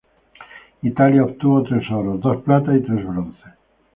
Italia 0.81 1.23
obtuvo 1.23 1.61
tres 1.61 1.87
oros, 1.91 2.19
dos 2.21 2.41
platas 2.41 2.75
y 2.75 2.79
tres 2.79 3.05
bronces. 3.05 3.53